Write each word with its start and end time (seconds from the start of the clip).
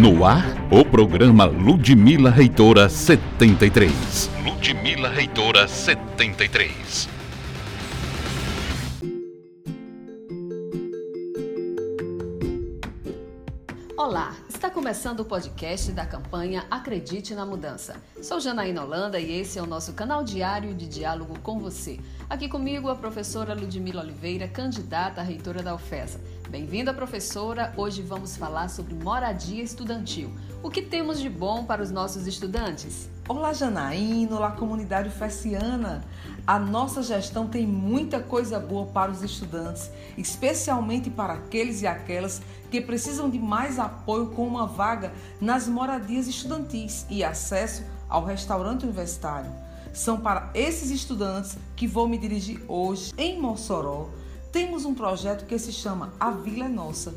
No 0.00 0.24
ar, 0.24 0.46
o 0.70 0.82
programa 0.86 1.44
Ludmila 1.44 2.30
Reitora 2.30 2.88
73. 2.88 4.30
Ludmila 4.42 5.10
Reitora 5.10 5.68
73. 5.68 7.10
Olá, 13.98 14.34
está 14.48 14.70
começando 14.70 15.20
o 15.20 15.24
podcast 15.26 15.92
da 15.92 16.06
campanha 16.06 16.64
Acredite 16.70 17.34
na 17.34 17.44
Mudança. 17.44 18.02
Sou 18.22 18.40
Janaína 18.40 18.82
Holanda 18.82 19.20
e 19.20 19.40
esse 19.40 19.58
é 19.58 19.62
o 19.62 19.66
nosso 19.66 19.92
canal 19.92 20.24
diário 20.24 20.72
de 20.72 20.88
diálogo 20.88 21.38
com 21.40 21.58
você. 21.58 22.00
Aqui 22.30 22.48
comigo 22.48 22.88
a 22.88 22.96
professora 22.96 23.52
Ludmila 23.52 24.00
Oliveira, 24.00 24.48
candidata 24.48 25.20
a 25.20 25.24
reitora 25.24 25.62
da 25.62 25.74
UFESA. 25.74 26.18
Bem-vinda, 26.52 26.92
professora. 26.92 27.72
Hoje 27.78 28.02
vamos 28.02 28.36
falar 28.36 28.68
sobre 28.68 28.94
moradia 28.94 29.62
estudantil. 29.62 30.30
O 30.62 30.68
que 30.68 30.82
temos 30.82 31.18
de 31.18 31.30
bom 31.30 31.64
para 31.64 31.82
os 31.82 31.90
nossos 31.90 32.26
estudantes? 32.26 33.08
Olá, 33.26 33.54
Janaína. 33.54 34.36
Olá, 34.36 34.50
comunidade 34.50 35.08
fessiana. 35.08 36.04
A 36.46 36.58
nossa 36.58 37.02
gestão 37.02 37.46
tem 37.46 37.66
muita 37.66 38.20
coisa 38.20 38.60
boa 38.60 38.84
para 38.84 39.10
os 39.10 39.22
estudantes, 39.22 39.90
especialmente 40.18 41.08
para 41.08 41.32
aqueles 41.32 41.80
e 41.80 41.86
aquelas 41.86 42.42
que 42.70 42.82
precisam 42.82 43.30
de 43.30 43.38
mais 43.38 43.78
apoio 43.78 44.26
com 44.26 44.46
uma 44.46 44.66
vaga 44.66 45.10
nas 45.40 45.66
moradias 45.66 46.28
estudantis 46.28 47.06
e 47.08 47.24
acesso 47.24 47.82
ao 48.10 48.26
restaurante 48.26 48.82
universitário. 48.82 49.50
São 49.94 50.20
para 50.20 50.50
esses 50.52 50.90
estudantes 50.90 51.56
que 51.74 51.86
vou 51.86 52.06
me 52.06 52.18
dirigir 52.18 52.62
hoje 52.68 53.10
em 53.16 53.40
Mossoró 53.40 54.10
temos 54.52 54.84
um 54.84 54.94
projeto 54.94 55.46
que 55.46 55.58
se 55.58 55.72
chama 55.72 56.12
A 56.20 56.30
Vila 56.30 56.66
é 56.66 56.68
Nossa. 56.68 57.14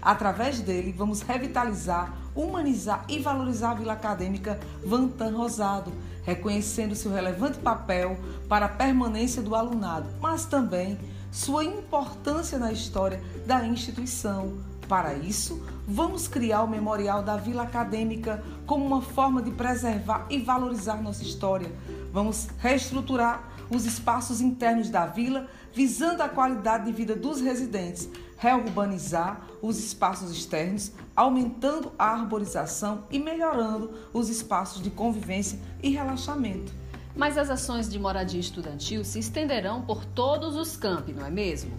Através 0.00 0.60
dele, 0.60 0.94
vamos 0.96 1.20
revitalizar, 1.20 2.16
humanizar 2.34 3.04
e 3.08 3.18
valorizar 3.18 3.72
a 3.72 3.74
Vila 3.74 3.92
Acadêmica 3.92 4.58
Vantan 4.82 5.36
Rosado, 5.36 5.92
reconhecendo 6.22 6.94
seu 6.94 7.12
relevante 7.12 7.58
papel 7.58 8.16
para 8.48 8.66
a 8.66 8.68
permanência 8.68 9.42
do 9.42 9.54
alunado, 9.54 10.06
mas 10.20 10.46
também 10.46 10.96
sua 11.32 11.64
importância 11.64 12.58
na 12.58 12.72
história 12.72 13.20
da 13.44 13.66
instituição. 13.66 14.58
Para 14.90 15.14
isso, 15.14 15.62
vamos 15.86 16.26
criar 16.26 16.64
o 16.64 16.68
Memorial 16.68 17.22
da 17.22 17.36
Vila 17.36 17.62
Acadêmica 17.62 18.42
como 18.66 18.84
uma 18.84 19.00
forma 19.00 19.40
de 19.40 19.52
preservar 19.52 20.26
e 20.28 20.40
valorizar 20.40 21.00
nossa 21.00 21.22
história. 21.22 21.70
Vamos 22.12 22.48
reestruturar 22.58 23.52
os 23.70 23.86
espaços 23.86 24.40
internos 24.40 24.90
da 24.90 25.06
vila, 25.06 25.46
visando 25.72 26.24
a 26.24 26.28
qualidade 26.28 26.86
de 26.86 26.92
vida 26.92 27.14
dos 27.14 27.40
residentes, 27.40 28.08
reurbanizar 28.36 29.46
os 29.62 29.78
espaços 29.78 30.32
externos, 30.32 30.90
aumentando 31.14 31.92
a 31.96 32.06
arborização 32.06 33.04
e 33.12 33.18
melhorando 33.20 33.92
os 34.12 34.28
espaços 34.28 34.82
de 34.82 34.90
convivência 34.90 35.56
e 35.80 35.90
relaxamento. 35.90 36.72
Mas 37.14 37.38
as 37.38 37.48
ações 37.48 37.88
de 37.88 37.96
moradia 37.96 38.40
estudantil 38.40 39.04
se 39.04 39.20
estenderão 39.20 39.82
por 39.82 40.04
todos 40.04 40.56
os 40.56 40.76
campi, 40.76 41.12
não 41.12 41.24
é 41.24 41.30
mesmo? 41.30 41.70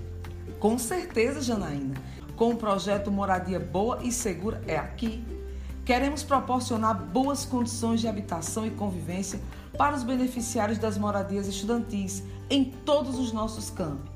Com 0.61 0.77
certeza, 0.77 1.41
Janaína. 1.41 1.95
Com 2.35 2.51
o 2.51 2.57
projeto 2.57 3.11
Moradia 3.11 3.59
Boa 3.59 3.99
e 4.01 4.11
Segura 4.11 4.61
é 4.67 4.77
aqui. 4.77 5.23
Queremos 5.85 6.23
proporcionar 6.23 6.95
boas 6.95 7.45
condições 7.45 8.01
de 8.01 8.07
habitação 8.07 8.65
e 8.65 8.71
convivência 8.71 9.39
para 9.77 9.95
os 9.95 10.03
beneficiários 10.03 10.77
das 10.77 10.97
moradias 10.97 11.47
estudantis 11.47 12.23
em 12.49 12.65
todos 12.65 13.17
os 13.17 13.31
nossos 13.31 13.69
campos. 13.69 14.09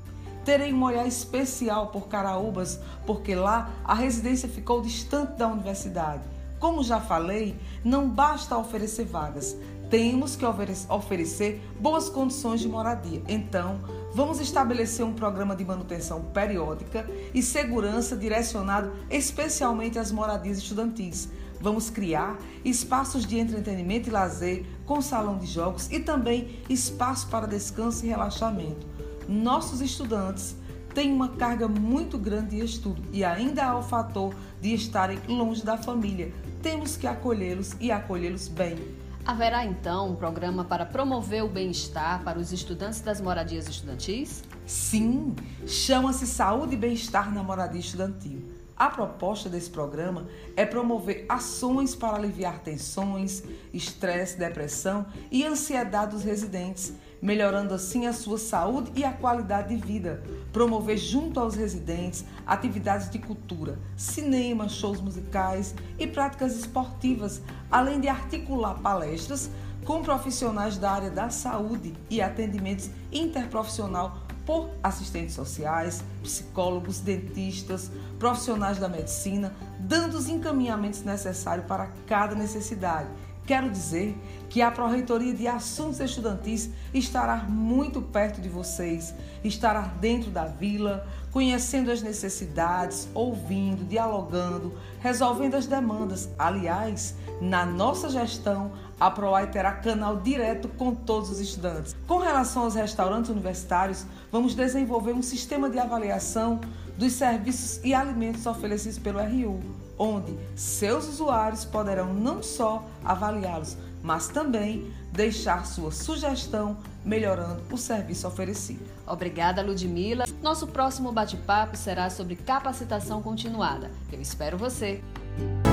Terei 0.44 0.72
um 0.72 0.82
olhar 0.84 1.06
especial 1.06 1.88
por 1.88 2.06
Caraúbas, 2.08 2.80
porque 3.04 3.34
lá 3.34 3.70
a 3.84 3.94
residência 3.94 4.48
ficou 4.48 4.80
distante 4.80 5.32
da 5.32 5.48
universidade. 5.48 6.22
Como 6.60 6.84
já 6.84 7.00
falei, 7.00 7.58
não 7.84 8.08
basta 8.08 8.56
oferecer 8.56 9.04
vagas, 9.04 9.56
temos 9.90 10.36
que 10.36 10.44
oferecer 10.44 11.62
boas 11.80 12.08
condições 12.08 12.60
de 12.60 12.68
moradia. 12.68 13.22
Então, 13.28 13.78
vamos 14.16 14.40
estabelecer 14.40 15.04
um 15.04 15.12
programa 15.12 15.54
de 15.54 15.62
manutenção 15.62 16.22
periódica 16.32 17.06
e 17.34 17.42
segurança 17.42 18.16
direcionado 18.16 18.90
especialmente 19.10 19.98
às 19.98 20.10
moradias 20.10 20.56
estudantis. 20.56 21.28
Vamos 21.60 21.90
criar 21.90 22.38
espaços 22.64 23.26
de 23.26 23.38
entretenimento 23.38 24.08
e 24.08 24.12
lazer 24.12 24.64
com 24.86 25.02
salão 25.02 25.36
de 25.36 25.44
jogos 25.44 25.92
e 25.92 26.00
também 26.00 26.60
espaço 26.66 27.28
para 27.28 27.46
descanso 27.46 28.06
e 28.06 28.08
relaxamento. 28.08 28.86
Nossos 29.28 29.82
estudantes 29.82 30.56
têm 30.94 31.12
uma 31.12 31.28
carga 31.28 31.68
muito 31.68 32.16
grande 32.16 32.56
de 32.56 32.64
estudo 32.64 33.02
e 33.12 33.22
ainda 33.22 33.66
há 33.66 33.78
o 33.78 33.82
fator 33.82 34.34
de 34.62 34.72
estarem 34.72 35.18
longe 35.28 35.62
da 35.62 35.76
família. 35.76 36.32
Temos 36.62 36.96
que 36.96 37.06
acolhê-los 37.06 37.76
e 37.78 37.92
acolhê-los 37.92 38.48
bem. 38.48 38.76
Haverá 39.26 39.64
então 39.64 40.10
um 40.10 40.14
programa 40.14 40.64
para 40.64 40.86
promover 40.86 41.42
o 41.42 41.48
bem-estar 41.48 42.22
para 42.22 42.38
os 42.38 42.52
estudantes 42.52 43.00
das 43.00 43.20
moradias 43.20 43.66
estudantis? 43.66 44.44
Sim, 44.64 45.34
chama-se 45.66 46.28
Saúde 46.28 46.74
e 46.74 46.78
Bem-Estar 46.78 47.34
na 47.34 47.42
Moradia 47.42 47.80
Estudantil. 47.80 48.40
A 48.76 48.88
proposta 48.88 49.48
desse 49.48 49.68
programa 49.68 50.28
é 50.54 50.64
promover 50.64 51.26
ações 51.28 51.92
para 51.92 52.16
aliviar 52.16 52.60
tensões, 52.60 53.42
estresse, 53.74 54.38
depressão 54.38 55.04
e 55.28 55.44
ansiedade 55.44 56.12
dos 56.12 56.22
residentes, 56.22 56.94
melhorando 57.20 57.74
assim 57.74 58.06
a 58.06 58.12
sua 58.12 58.38
saúde 58.38 58.90
e 58.94 59.04
a 59.04 59.12
qualidade 59.12 59.74
de 59.74 59.80
vida. 59.80 60.22
Promover 60.52 60.96
junto 60.96 61.40
aos 61.40 61.54
residentes 61.54 62.24
atividades 62.46 63.10
de 63.10 63.18
cultura, 63.18 63.78
cinema, 63.96 64.68
shows 64.68 65.00
musicais 65.00 65.74
e 65.98 66.06
práticas 66.06 66.56
esportivas, 66.56 67.42
além 67.70 68.00
de 68.00 68.08
articular 68.08 68.74
palestras 68.80 69.50
com 69.84 70.02
profissionais 70.02 70.76
da 70.76 70.90
área 70.90 71.10
da 71.10 71.30
saúde 71.30 71.94
e 72.10 72.20
atendimentos 72.20 72.90
interprofissional 73.12 74.26
por 74.44 74.70
assistentes 74.82 75.34
sociais, 75.34 76.04
psicólogos, 76.22 77.00
dentistas, 77.00 77.90
profissionais 78.18 78.78
da 78.78 78.88
medicina, 78.88 79.52
dando 79.78 80.14
os 80.16 80.28
encaminhamentos 80.28 81.02
necessários 81.02 81.66
para 81.66 81.88
cada 82.06 82.34
necessidade. 82.34 83.08
Quero 83.46 83.70
dizer 83.70 84.18
que 84.48 84.60
a 84.60 84.72
Proreitoria 84.72 85.32
de 85.32 85.46
Assuntos 85.46 86.00
Estudantis 86.00 86.68
estará 86.92 87.36
muito 87.36 88.02
perto 88.02 88.40
de 88.40 88.48
vocês, 88.48 89.14
estará 89.44 89.82
dentro 89.82 90.32
da 90.32 90.46
vila, 90.46 91.06
conhecendo 91.30 91.92
as 91.92 92.02
necessidades, 92.02 93.08
ouvindo, 93.14 93.84
dialogando, 93.84 94.76
resolvendo 94.98 95.54
as 95.54 95.66
demandas. 95.66 96.28
Aliás, 96.36 97.14
na 97.40 97.64
nossa 97.64 98.08
gestão, 98.08 98.72
a 98.98 99.12
PROAI 99.12 99.48
terá 99.48 99.70
canal 99.72 100.16
direto 100.16 100.66
com 100.68 100.92
todos 100.92 101.30
os 101.30 101.38
estudantes. 101.38 101.94
Com 102.08 102.18
relação 102.18 102.64
aos 102.64 102.74
restaurantes 102.74 103.30
universitários, 103.30 104.04
vamos 104.32 104.56
desenvolver 104.56 105.12
um 105.12 105.22
sistema 105.22 105.70
de 105.70 105.78
avaliação 105.78 106.60
dos 106.98 107.12
serviços 107.12 107.80
e 107.84 107.94
alimentos 107.94 108.44
oferecidos 108.44 108.98
pelo 108.98 109.20
RU, 109.20 109.85
onde 109.98 110.36
seus 110.54 111.08
usuários 111.08 111.64
poderão 111.64 112.12
não 112.12 112.42
só 112.42 112.84
avaliá-los, 113.04 113.76
mas 114.02 114.28
também 114.28 114.92
deixar 115.12 115.66
sua 115.66 115.90
sugestão 115.90 116.76
melhorando 117.04 117.62
o 117.72 117.78
serviço 117.78 118.26
oferecido. 118.26 118.84
Obrigada, 119.06 119.62
Ludmila. 119.62 120.24
Nosso 120.42 120.66
próximo 120.66 121.12
bate-papo 121.12 121.76
será 121.76 122.10
sobre 122.10 122.36
capacitação 122.36 123.22
continuada. 123.22 123.90
Eu 124.12 124.20
espero 124.20 124.58
você. 124.58 125.00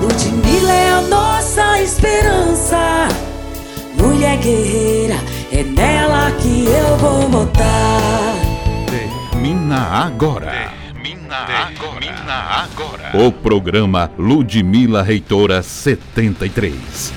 Ludmilla 0.01 0.73
é 0.73 0.89
a 0.91 1.01
nossa 1.01 1.81
esperança. 1.81 3.07
Mulher 3.95 4.37
guerreira, 4.39 5.15
é 5.51 5.63
nela 5.63 6.31
que 6.41 6.65
eu 6.65 6.97
vou 6.97 7.29
botar. 7.29 8.35
Termina 8.89 10.05
agora. 10.05 10.82
Termina 11.03 11.35
agora. 11.35 11.99
Termina 11.99 12.33
agora. 12.63 13.11
O 13.13 13.29
programa 13.29 14.09
Ludmila 14.17 15.01
Reitora 15.01 15.61
73. 15.61 17.13